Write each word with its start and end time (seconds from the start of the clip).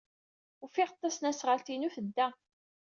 Ufiɣ-d 0.63 0.97
tasnasɣalt-inu 1.01 1.89
tedda. 1.95 2.27